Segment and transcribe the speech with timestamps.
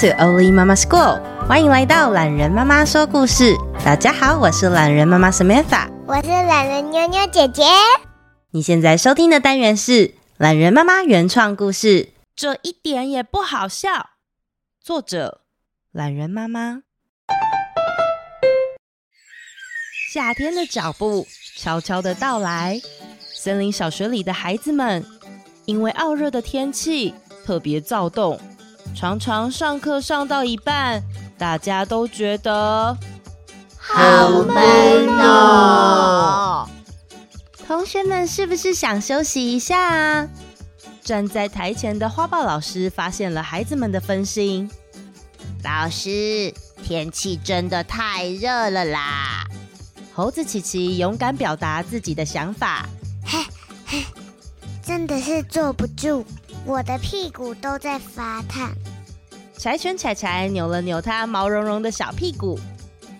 [0.00, 3.54] To Oli Mama School，欢迎来到懒人妈妈说故事。
[3.84, 7.64] 大家好，我是懒人妈妈 Samantha，我是懒人妞妞姐姐。
[8.52, 14.08] 你现在收听的单元是懒人妈妈原创故事，这一点也不好笑。
[14.82, 15.42] 作者：
[15.92, 16.80] 懒人妈妈。
[20.14, 21.26] 夏天的脚步
[21.58, 22.80] 悄悄的到来，
[23.34, 25.04] 森林小学里的孩子们
[25.66, 27.14] 因为傲热的天气
[27.44, 28.40] 特别躁动。
[28.94, 31.02] 常常上课上到一半，
[31.38, 32.96] 大家都觉得
[33.78, 36.68] 好闷哦。
[37.66, 40.28] 同学们是不是想休息一下啊？
[41.02, 44.70] 站在台前的花豹老师发现了孩子们的分心。
[45.64, 49.44] 老师，天气真的太热了啦！
[50.12, 52.86] 猴子琪琪勇敢表达自己的想法。
[53.24, 53.38] 嘿，
[53.86, 54.04] 嘿，
[54.82, 56.24] 真的是坐不住。
[56.66, 58.70] 我的屁股都在发烫。
[59.60, 62.58] 柴犬柴柴扭了扭它毛茸茸的小屁股。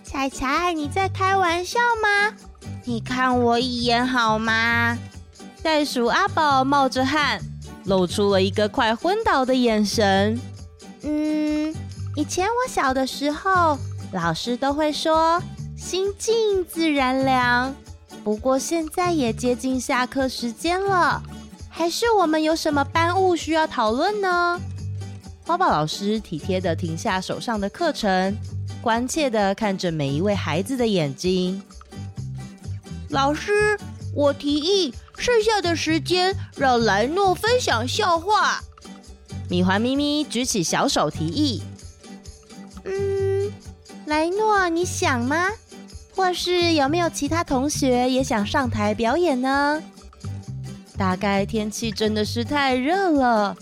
[0.03, 2.35] 柴柴，你在开玩笑吗？
[2.83, 4.97] 你看我一眼好吗？
[5.61, 7.39] 袋鼠阿宝冒着汗，
[7.85, 10.41] 露出了一个快昏倒的眼神。
[11.03, 11.71] 嗯，
[12.15, 13.77] 以前我小的时候，
[14.11, 15.39] 老师都会说
[15.77, 17.71] “心静自然凉”。
[18.25, 21.21] 不过现在也接近下课时间了。
[21.69, 24.59] 还是我们有什么班务需要讨论呢？
[25.51, 28.37] 花豹老师体贴的停下手上的课程，
[28.81, 31.61] 关切的看着每一位孩子的眼睛。
[33.09, 33.77] 老师，
[34.15, 38.63] 我提议剩下的时间让莱诺分享笑话。
[39.49, 41.61] 米环咪咪举起小手提议。
[42.85, 43.51] 嗯，
[44.05, 45.49] 莱诺，你想吗？
[46.15, 49.83] 或是有没有其他同学也想上台表演呢？
[50.97, 53.57] 大概天气真的是太热了，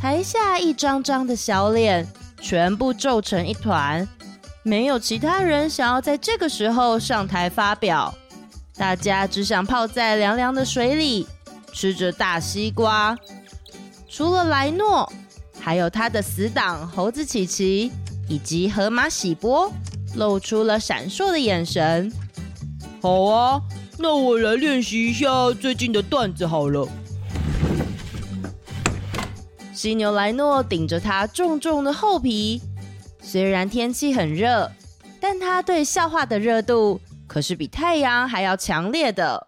[0.00, 2.06] 台下一张张的小脸
[2.40, 4.08] 全部皱成一团，
[4.62, 8.14] 没有其他人想要在这个时候上台发表，
[8.76, 11.26] 大家只想泡在凉凉的水里，
[11.74, 13.14] 吃着大西瓜。
[14.08, 15.12] 除了莱诺，
[15.60, 17.92] 还有他的死党猴子琪琪
[18.26, 19.70] 以及河马喜波，
[20.14, 22.10] 露出了闪烁的眼神。
[23.02, 23.60] 好啊。
[24.02, 25.28] 那我来练习一下
[25.60, 26.88] 最近的段子好了。
[29.80, 32.60] 犀牛莱诺顶着他重重的厚皮，
[33.22, 34.70] 虽然天气很热，
[35.18, 39.46] 但他对笑话的热度可是比太阳还要强烈的。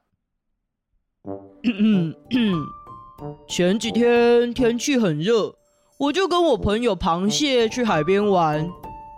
[3.46, 5.54] 前几天天气很热，
[5.98, 8.66] 我就跟我朋友螃蟹去海边玩，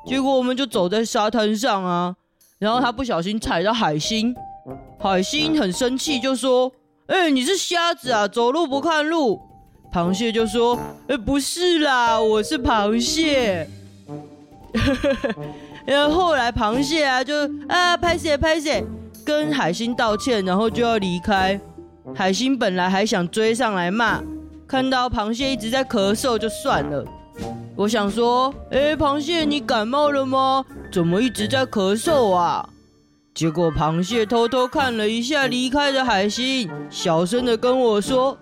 [0.05, 2.17] 结果我们就走在沙滩上啊，
[2.59, 4.35] 然后他不小心踩到海星。
[4.99, 6.73] 海星很生气，就说
[7.07, 9.41] ：“哎、你是瞎子啊，走路不看路。”
[9.95, 13.69] 螃蟹就说：“哎、不是啦，我是螃蟹。
[15.87, 18.85] ”然后后来螃蟹啊就啊拍谢拍谢，
[19.25, 21.61] 跟海星道歉，然后就要离开。
[22.13, 24.21] 海星本来还想追上来骂，
[24.67, 27.05] 看到螃蟹一直在咳嗽，就算了。
[27.77, 30.65] 我想说：“哎、螃蟹，你感冒了吗？
[30.91, 32.69] 怎么一直在咳嗽啊？”
[33.33, 38.37] 结果螃蟹偷偷看了一下离开的海星，小声的跟我说：“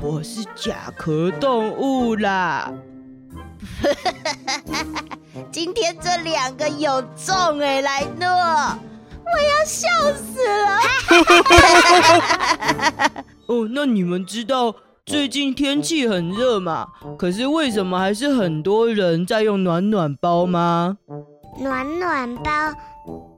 [0.00, 2.72] 我是甲壳动物啦。
[5.52, 10.78] ”今天这两个有中哎，莱诺，我要笑死了。
[13.46, 14.74] 哦，那你们知道
[15.04, 16.88] 最近天气很热嘛？
[17.18, 20.98] 可是为什么还是很多人在用暖暖包吗？
[21.58, 22.50] 暖暖包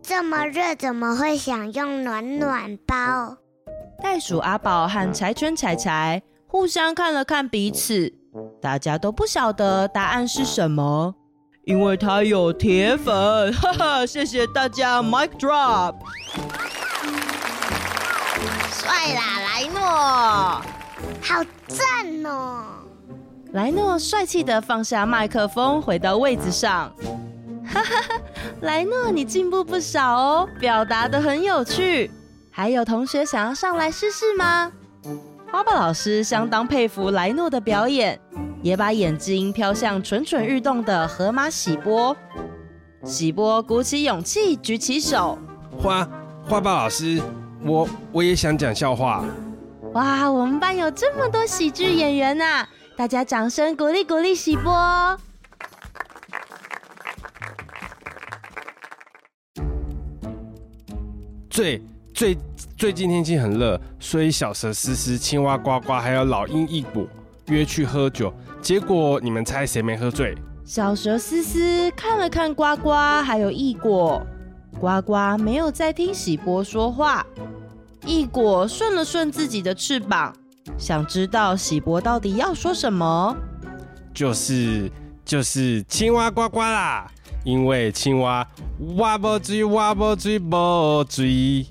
[0.02, 3.36] 这么热，怎么会想用暖暖包？
[4.02, 8.12] 袋鼠阿宝和柴犬柴柴互相看了看彼此，
[8.60, 11.14] 大家都不晓得答案是什么，
[11.64, 13.14] 因为他有铁粉。
[13.54, 15.94] 哈哈，谢谢大家，Mic drop。
[18.72, 19.80] 帅啦，莱诺，
[21.22, 22.64] 好赞哦！
[23.52, 26.92] 莱诺帅气地放下麦克风，回到位子上。
[27.64, 28.20] 哈哈哈，
[28.62, 32.10] 莱诺，你进步不少哦，表达得很有趣。
[32.54, 34.70] 还有同学想要上来试试吗？
[35.50, 38.20] 花豹老师相当佩服莱诺的表演，
[38.62, 42.14] 也把眼睛飘向蠢蠢欲动的河马喜波。
[43.04, 45.38] 喜波鼓起勇气，举起手。
[45.78, 46.06] 花
[46.46, 47.20] 花豹老师，
[47.64, 49.24] 我我也想讲笑话。
[49.94, 52.68] 哇，我们班有这么多喜剧演员呐、啊！
[52.96, 55.18] 大家掌声鼓励鼓励喜波。
[61.50, 61.82] 最
[62.14, 62.36] 最
[62.76, 67.06] 最近天气很热，所以小蛇思思，青蛙呱呱，还有老鹰一果，
[67.46, 70.36] 约去喝酒，结果你们猜谁没喝醉？
[70.64, 72.90] 小蛇思思看了看呱呱，
[73.22, 74.22] 还有异果，
[74.78, 77.26] 呱呱没有再听喜波说话。
[78.04, 80.34] 异果顺了顺自己的翅膀，
[80.76, 83.36] 想知道喜波到底要说什么。
[84.12, 84.90] 就是
[85.24, 87.10] 就是青蛙呱呱啦，
[87.44, 88.46] 因为青蛙
[88.96, 91.66] 挖不不追不追。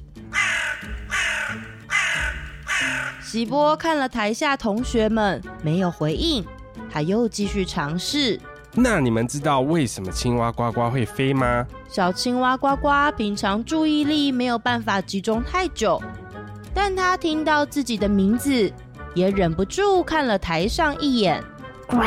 [3.31, 6.45] 喜波看了台下同学们没有回应，
[6.91, 8.37] 他又继续尝试。
[8.73, 11.65] 那你们知道为什么青蛙呱呱会飞吗？
[11.87, 15.97] 小青蛙呱呱平常注意力没有办法集中太久，
[16.73, 18.69] 但他听到自己的名字，
[19.15, 21.41] 也忍不住看了台上一眼。
[21.87, 21.99] 呱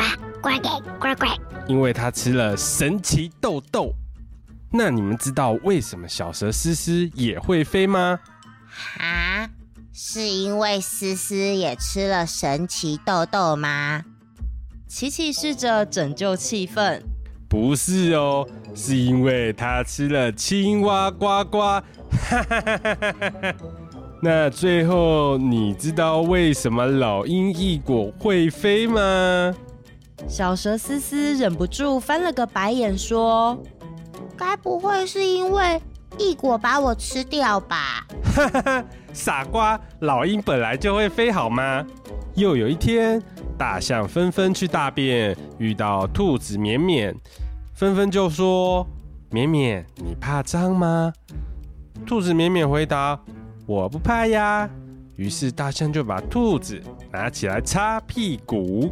[0.43, 1.25] 呱呱呱呱！
[1.67, 3.91] 因为他吃了神奇豆豆。
[4.71, 8.19] 那你们知道为什么小蛇思思也会飞吗？
[8.69, 9.49] 哈？
[9.97, 14.03] 是因为思思也吃了神奇豆豆吗？
[14.89, 17.01] 琪琪试着拯救气氛。
[17.47, 18.45] 不是哦，
[18.75, 21.81] 是因为他吃了青蛙呱呱。
[24.21, 29.55] 那最后你知道为什么老鹰异果会飞吗？
[30.27, 33.57] 小蛇思思忍不住翻了个白眼，说
[34.35, 35.81] ：“该不会是因为
[36.17, 38.05] 异果把我吃掉吧？”
[39.15, 41.85] 傻瓜，老鹰本来就会飞，好吗？
[42.35, 43.19] 又有一天，
[43.57, 47.15] 大象纷纷去大便，遇到兔子绵绵，
[47.73, 48.85] 纷纷就说
[49.31, 51.13] ：“绵绵，你怕脏吗？”
[52.05, 53.17] 兔子绵绵回答
[53.65, 54.69] ：“我不怕呀。”
[55.15, 56.79] 于是大象就把兔子
[57.09, 58.91] 拿起来擦屁股。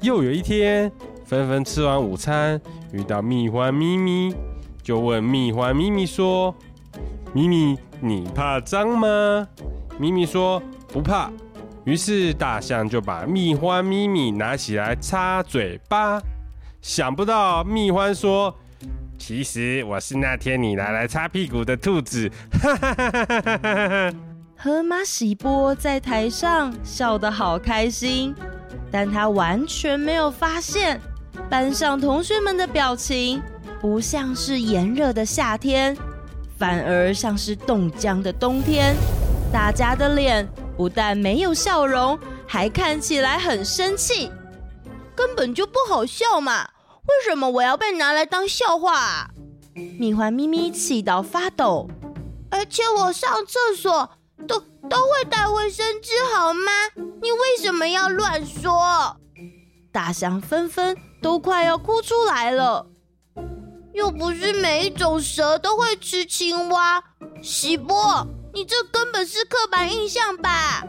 [0.00, 0.90] 又有一天，
[1.26, 2.58] 纷纷吃完午餐，
[2.90, 4.34] 遇到蜜獾咪咪，
[4.82, 6.54] 就问蜜獾咪咪说
[7.34, 9.46] ：“咪咪。”你怕脏吗？
[9.98, 11.30] 咪咪说不怕。
[11.84, 16.20] 于是大象就把蜜獾咪咪拿起来擦嘴巴。
[16.82, 18.54] 想不到蜜獾说
[19.18, 22.30] ：“其实我是那天你拿来擦屁股的兔子。
[24.58, 28.34] ”！河马喜波在台上笑得好开心，
[28.90, 31.00] 但他完全没有发现
[31.48, 33.42] 班上同学们的表情
[33.80, 35.96] 不像是炎热的夏天。
[36.58, 38.96] 反而像是冻僵的冬天，
[39.52, 44.30] 大家的脸不但没有笑容，还看起来很生气，
[45.14, 46.68] 根本就不好笑嘛！
[47.06, 49.30] 为什么我要被拿来当笑话啊？
[49.74, 51.88] 蜜獾咪咪气到发抖，
[52.50, 54.10] 而且我上厕所
[54.48, 54.58] 都
[54.88, 56.72] 都会带卫生纸，好吗？
[57.20, 59.16] 你为什么要乱说？
[59.92, 62.86] 大象纷纷都快要哭出来了。
[63.96, 67.02] 又不是每一种蛇都会吃青蛙，
[67.42, 70.84] 喜波，你这根本是刻板印象吧？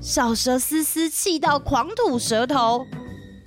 [0.00, 2.86] 小蛇思思气到狂吐舌头，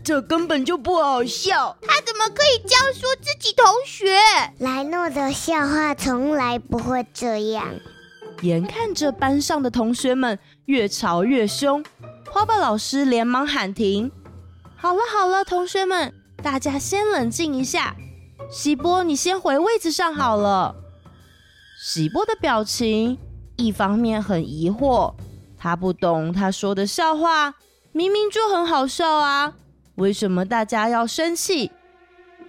[0.03, 1.77] 这根本就不好笑。
[1.81, 4.19] 他怎么可以这样说自己同学？
[4.57, 7.69] 莱诺的笑话从来不会这样。
[8.41, 11.81] 眼看着班上的同学们越吵越凶，
[12.29, 14.11] 花豹老师连忙喊停。
[14.75, 16.13] 好了好了，同学们，
[16.43, 17.95] 大家先冷静一下。
[18.49, 20.75] 喜波，你先回位置上好了。
[21.79, 23.17] 喜波的表情
[23.55, 25.13] 一方面很疑惑，
[25.55, 27.53] 他不懂他说的笑话
[27.91, 29.53] 明明就很好笑啊，
[29.95, 31.71] 为什么大家要生气？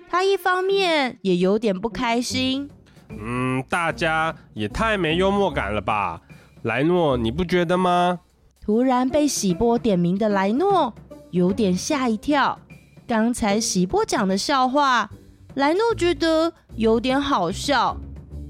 [0.09, 2.71] 他一方面也有点不开心。
[3.11, 6.23] 嗯，大家也太没幽默感了吧？
[6.63, 8.21] 莱诺，你不觉得吗？
[8.63, 10.95] 突然被喜波点名的莱诺
[11.31, 12.59] 有点吓一跳，
[13.07, 15.11] 刚才喜波讲的笑话。
[15.55, 17.97] 莱诺觉得有点好笑，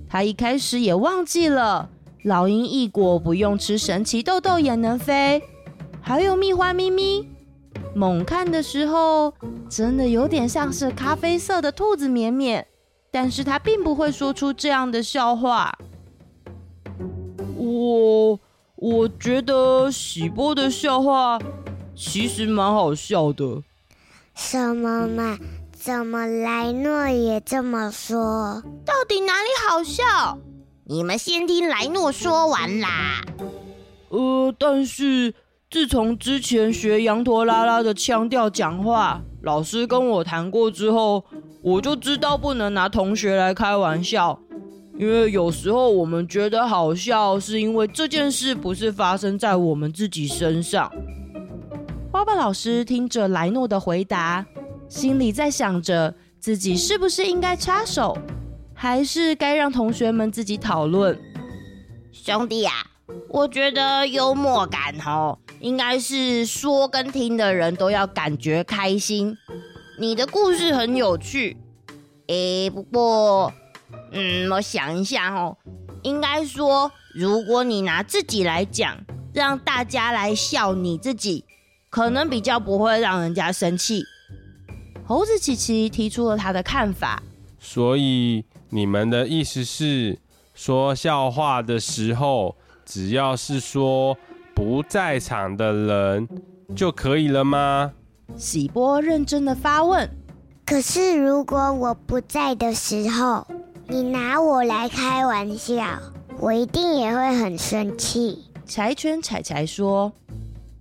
[0.09, 1.89] 他一开始也忘记了
[2.25, 5.43] 老鹰异果不用吃神奇豆豆也能飞，
[6.01, 7.27] 还有蜜花咪咪，
[7.95, 9.33] 猛看的时候
[9.69, 12.67] 真的有点像是咖啡色的兔子绵绵，
[13.11, 15.77] 但是他并不会说出这样的笑话。
[17.57, 18.39] 我
[18.77, 21.39] 我觉得喜波的笑话
[21.95, 23.63] 其实蛮好笑的。
[24.35, 25.39] 什么嘛？
[25.83, 28.63] 怎么莱诺也这么说？
[28.85, 30.37] 到底哪里好笑？
[30.85, 33.23] 你们先听莱诺说完啦。
[34.11, 35.33] 呃，但是
[35.71, 41.25] 自从之前学羊驼拉拉的腔调讲话，老师跟我谈过之后，
[41.63, 44.39] 我就知道不能拿同学来开玩笑，
[44.99, 50.93] 因为有时候我们觉得好笑，是因为这件事不是发生在我们自己身上。
[52.13, 54.45] 花爸老师听着莱诺的回答。
[54.91, 58.19] 心里在想着自己是不是应该插手，
[58.75, 61.17] 还是该让同学们自己讨论。
[62.11, 62.91] 兄弟呀、啊，
[63.29, 69.37] 我觉得幽默感哦，应该是说跟听的人都要感觉开心。
[70.01, 71.57] 你的故事很有趣，
[72.27, 73.53] 诶，不过，
[74.11, 75.57] 嗯，我想一下哦，
[76.03, 78.99] 应该说，如果你拿自己来讲，
[79.33, 81.45] 让大家来笑你自己，
[81.89, 84.03] 可能比较不会让人家生气。
[85.11, 87.21] 猴子琪琪提出了他的看法，
[87.59, 90.17] 所以你们的意思是，
[90.55, 92.55] 说笑话的时候，
[92.87, 94.17] 只要是说
[94.55, 96.29] 不在场的人
[96.77, 97.91] 就可以了吗？
[98.37, 100.09] 喜波认真的发问
[100.65, 103.45] ：“可是如果我不在的时候，
[103.89, 105.99] 你拿我来开玩笑，
[106.39, 110.13] 我一定也会很生气。”柴犬柴柴说：“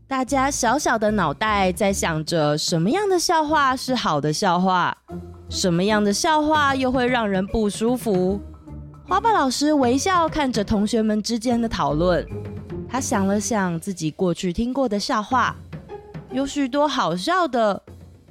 [0.10, 4.98] 大家小小的脑袋在想着什么样的笑话是好的笑话，
[5.50, 8.42] 什么样的笑话又会让人不舒服。”
[9.08, 12.28] 花瓣老师微笑看着同学们之间的讨论，
[12.90, 15.56] 他想了想自己过去听过的笑话。
[16.32, 17.80] 有许多好笑的，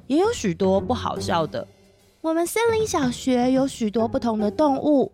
[0.07, 1.65] 也有许多不好笑的。
[2.19, 5.13] 我们森林小学有许多不同的动物，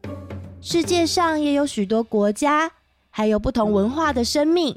[0.62, 2.72] 世界上也有许多国家，
[3.12, 4.76] 还有不同文化的生命。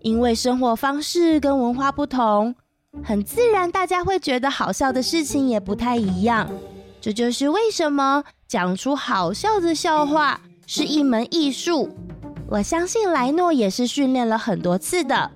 [0.00, 2.54] 因为生活方式跟文化不同，
[3.02, 6.50] 很自然大家会觉得好笑的事情也不太一样。
[7.00, 11.90] 这就是为什么讲出好笑的笑话是一门艺术。
[12.48, 15.30] 我相信莱诺也是训练了很多次的。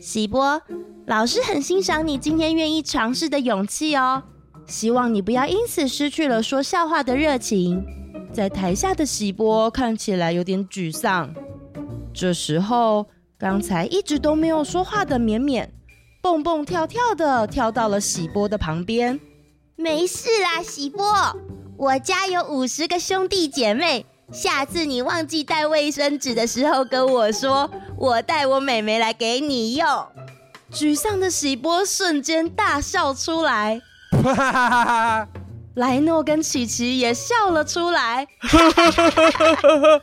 [0.00, 0.60] 喜波，
[1.06, 4.22] 老师很欣赏你今天愿意尝试的勇气哦。
[4.66, 7.84] 希望你不要因此失去了说笑话的热情。
[8.32, 11.32] 在台下的喜波看起来有点沮丧。
[12.12, 13.06] 这时候，
[13.42, 15.68] 刚才一直都没有说话的绵绵，
[16.22, 19.18] 蹦蹦跳跳的跳到了喜波的旁边。
[19.74, 21.04] 没事啦，喜波，
[21.76, 24.06] 我家有五十个兄弟姐妹。
[24.30, 27.68] 下次你忘记带卫生纸的时候，跟我说，
[27.98, 29.88] 我带我妹妹来给你用。
[30.70, 33.82] 沮丧的喜波瞬间大笑出来，
[35.74, 38.28] 莱诺跟琪琪也笑了出来，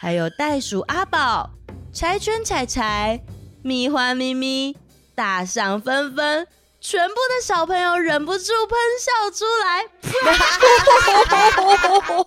[0.00, 1.48] 还有袋鼠阿宝、
[1.92, 3.22] 柴犬柴柴、
[3.62, 4.76] 蜜花咪咪、
[5.14, 6.46] 大象纷纷。
[6.80, 9.86] 全部的小朋友忍不住喷笑出来，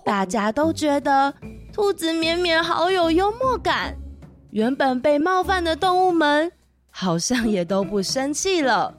[0.02, 1.34] 大家都觉得
[1.74, 3.98] 兔子绵绵好有幽默感。
[4.52, 6.50] 原本被冒犯的动物们
[6.90, 8.96] 好像也都不生气了。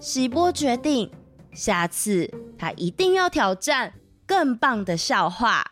[0.00, 1.12] 喜波决定，
[1.52, 3.94] 下次他一定要挑战
[4.26, 5.62] 更棒的笑话。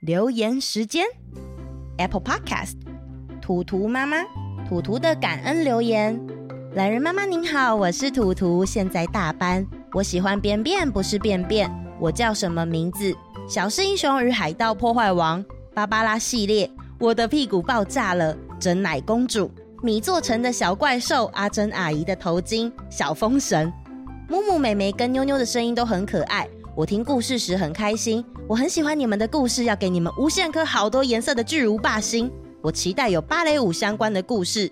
[0.00, 1.04] 留言时间
[2.00, 2.76] ，Apple Podcast，
[3.42, 4.16] 图图妈妈，
[4.66, 6.18] 图图的感恩留言。
[6.74, 9.66] 懒人妈妈您好，我是图图，现在大班。
[9.92, 11.70] 我喜欢便便，不是便便。
[11.98, 13.14] 我叫什么名字？
[13.46, 16.70] 小狮英雄与海盗破坏王，芭芭拉系列。
[16.98, 19.50] 我的屁股爆炸了，真奶公主，
[19.82, 23.70] 米做成的小怪兽，阿珍阿姨的头巾，小风神，
[24.26, 26.48] 木木妹妹跟妞妞的声音都很可爱。
[26.76, 32.30] 我听故事时很开心，我很喜欢你们的故事，要给你们无限颗好多颜色的巨无霸星。
[32.62, 34.70] 我期待有芭蕾舞相关的故事。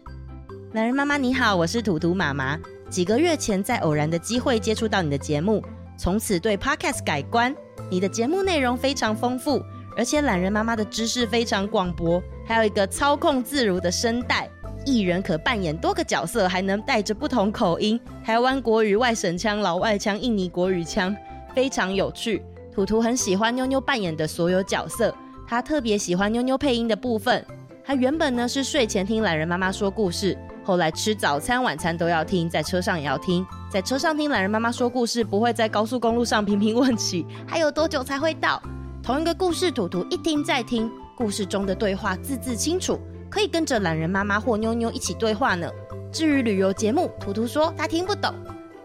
[0.75, 2.57] 懒人妈妈你好，我是图图妈妈。
[2.88, 5.61] 几个月前在偶然的机会接触到你的节目，
[5.99, 7.55] 从此对 Podcast 改观。
[7.90, 9.61] 你的节目内容非常丰富，
[9.97, 14.49] 而且懒人妈妈的知识非常广博，还有一个操控自如的声带，
[14.87, 21.14] 一人可扮演多个角色，还能带着不同口音，台湾国语、外省腔、老外腔、印尼国语腔，
[21.59, 22.41] 非常有趣。
[22.73, 25.12] 图图很喜欢妞妞扮演的所有角色，
[25.45, 27.45] 他特别喜欢妞妞配音的部分。
[27.85, 30.38] 他原本呢是睡前听懒人妈妈说故事。
[30.62, 33.45] 后来吃早餐、晚餐都要听，在车上也要听。
[33.69, 38.62] 在车上听懒人妈妈说故事，不会在高速公路上频频问起还有多久才会到。
[39.03, 45.69] 同一个故事，图图一听再听，故事中的对话字字清楚，可以跟着懒人妈妈或妞妞一起对话呢。
[46.12, 48.33] 至于旅游节目，图图说他听不懂，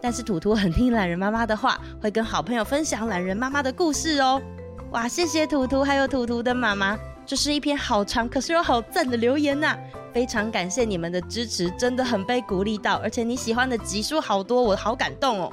[0.04, 4.38] 但是图图很听懒人妈妈的话，会跟好朋友分享懒人妈妈的故事哦。
[4.90, 6.94] 哇，谢谢图图，还有图图的妈妈，
[7.24, 9.74] 这是一篇好长可是又好赞的留言呐、
[10.12, 15.50] 非常感谢你们的支持，真的很被鼓励到，而且你喜欢的集数好多，我好感动哦。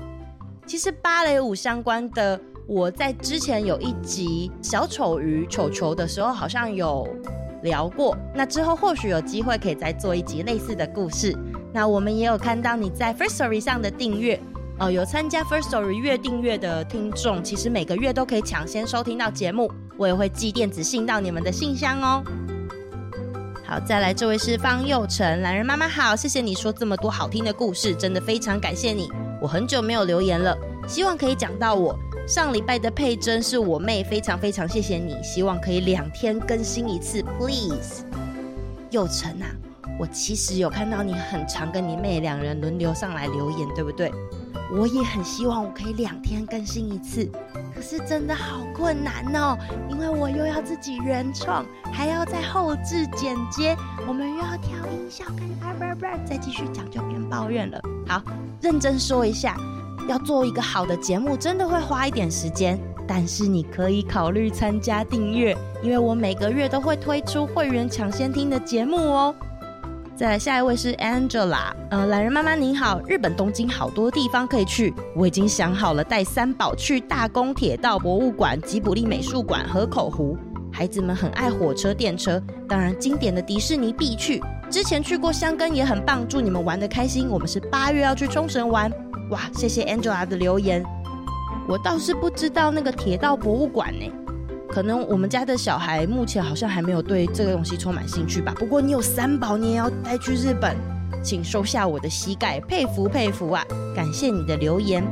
[0.65, 7.07] 其实芭蕾舞相关的，我在之前有一集小丑鱼球球的时候，好像有
[7.63, 8.17] 聊过。
[8.35, 11.33] 那之后或许有机会可以再做一集类似的故事。
[11.73, 14.39] 那我们也有看到你在 First Story 上的订阅
[14.79, 22.23] 哦，有参加 First Story 月订阅的听众，其实每个月都可以抢先收听到节目，我也会寄电子信到你们的信箱哦。
[23.65, 29.09] 好，再来，这位是方佑成，懒人妈妈好，谢谢你说这么多好听的故事，真的非常感谢你。
[29.39, 31.97] 我很久没有留言了，希望可以讲到我。
[32.27, 38.03] 上礼拜的佩珍是我妹，非常非常谢谢你，希望可以两天更新一次，please。
[38.89, 39.47] 佑成啊，
[39.99, 44.11] 我其实有看到你很常跟你妹两人轮流上来留言，对不对？
[44.73, 47.29] 我也很希望我可以两天更新一次，
[47.75, 49.57] 可是真的好困难哦，
[49.89, 53.75] 因为我又要自己原创，还要再后制剪接，
[54.07, 57.81] 我们又要调音效跟啊不不，再继续讲就变抱怨了。
[58.07, 58.21] 好，
[58.61, 59.57] 认真说一下，
[60.07, 62.79] 要做一个好的节目，真的会花一点时间。
[63.05, 69.35] 但是你可以考虑参加订阅，因为我每个月都会推出会员抢先听的节目哦。
[70.21, 80.37] 再来下一位是 Angela，呃，懒人妈妈您好，日本东京好多地方可以去，我已经想好了带三宝去大宫铁道博物馆、吉卜力美术馆、河口湖。
[80.71, 84.39] 孩子们很爱火车、电车，当然经典的迪士尼必去。
[84.69, 87.27] 之前去过箱根也很棒，祝你们玩得开心。
[87.27, 88.91] 我们是八月要去冲绳玩，
[89.31, 90.85] 哇，谢谢 Angela 的留言。
[91.67, 94.05] 我倒是不知道那个铁道博物馆呢，
[94.71, 98.53] 可能我们家的小孩目前好像还没有对这个东西充满兴趣吧。
[98.57, 100.75] 不过你有三宝，你也要带去日本，
[101.21, 103.65] 请收下我的膝盖，佩服佩服啊！
[103.93, 105.03] 感谢你的留言。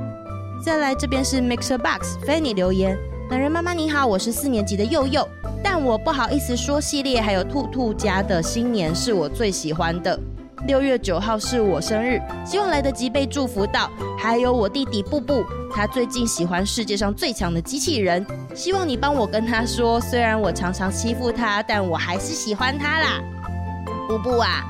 [0.63, 2.97] 再来这边是 Mixer Box Fanny 留言，
[3.29, 5.27] 榄仁妈妈你好，我是四年级的佑佑，
[5.61, 10.17] 但我不好意思说系列还有兔兔家的新年是我最喜欢的。
[10.67, 13.89] 六月九号是我生日，希望来得及被祝福到。
[14.17, 23.21] 还有我弟弟布布，他最近喜欢世界上最强的机器人，希望你帮我跟他说，虽然我常常欺负他，但我还是喜欢他啦。
[24.07, 24.63] 布布啊，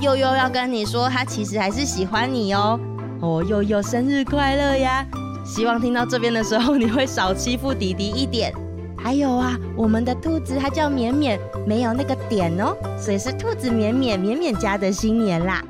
[0.00, 2.78] 佑佑要跟你说，他其实还是喜欢你哦。
[3.20, 5.06] 哦，佑佑生日快乐呀！
[5.44, 8.52] 希望听到这边的时候，你会少欺负弟弟一点。
[8.96, 15.64] 还有啊，我们的兔子它叫绵绵，没有那个点哦，所以是兔子绵绵绵绵家的新年啦。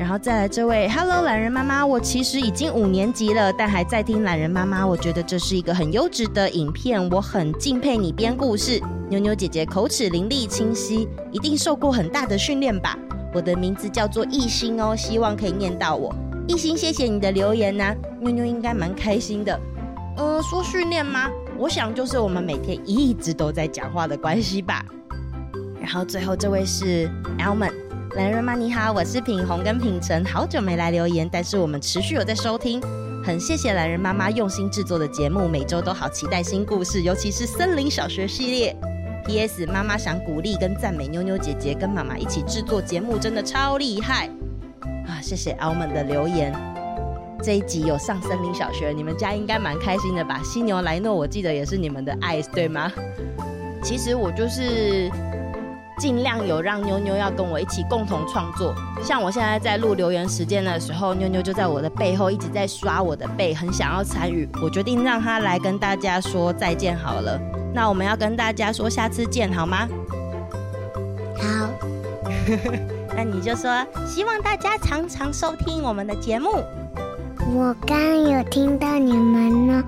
[0.00, 4.86] 然后再来这位，Hello，懒人妈妈，我其实已经五年级了，但还在听懒人妈妈。
[4.86, 8.80] 我觉得这是一个很优质的影片，我很敬佩你编故事。
[9.10, 12.98] 妞妞姐姐口齿伶俐清晰，一定受过很大的训练吧？
[13.34, 16.14] 我的名字叫做艺兴哦，希望可以念到我。
[16.48, 19.60] 艺兴，谢谢你的留言呐、妞妞应该蛮开心的。
[20.16, 21.28] 呃，说训练吗？
[21.58, 24.82] 我想就是我们每天一直都在讲话的关系吧。
[25.78, 27.06] 然后最后这位是
[27.38, 27.74] Almond，
[28.16, 32.82] 榄仁妈你好，我是品红跟品成，好久没来留言，但是我们持续有在收听，
[33.24, 38.76] 很谢谢榄仁妈妈用心制作的节目，每周都好期待新故事，尤其是森林小学系列。
[39.26, 39.64] P.S.
[39.66, 44.28] 妈妈想鼓励跟赞美妞妞姐姐跟妈妈一起制作节目，真的超厉害
[45.06, 45.20] 啊！
[45.22, 46.52] 谢谢阿文的留言。
[47.40, 50.40] 这一集有上森林小学，你们家应该蛮开心的吧？
[50.42, 52.90] 犀牛莱诺，我记得也是你们的爱，对吗？
[53.84, 55.08] 其实我就是
[56.00, 58.74] 尽量有让妞妞要跟我一起共同创作。
[59.04, 64.48] 像我现在在录留言时间的时候，妞妞就在我的背后一直在刷我的背，很想要参与。
[64.62, 67.38] 我决定让她来跟大家说再见好了。
[67.74, 69.86] 那我们要跟大家说下次见好吗？
[71.36, 71.68] 好。
[73.14, 76.48] 那你就说希望大家常常收听我们的节目。
[77.52, 79.84] 我刚刚有听到你们呢，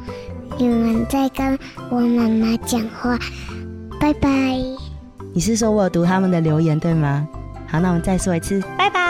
[0.59, 1.59] 你们在跟
[1.90, 3.18] 我妈妈讲话，
[3.98, 4.82] 拜拜。
[5.35, 7.27] 你是说我有读他们的留言对吗？
[7.66, 9.02] 好，那我们再说一次，拜拜，拜拜。